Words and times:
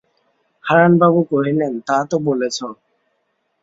হারানবাবু 0.63 1.19
কহিলেন, 1.31 1.73
তা 1.87 1.97
তো 2.09 2.15
বলেছ। 2.27 2.57